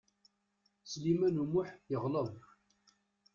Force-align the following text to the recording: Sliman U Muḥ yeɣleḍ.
Sliman 0.91 1.37
U 1.43 1.45
Muḥ 1.45 1.69
yeɣleḍ. 1.91 2.29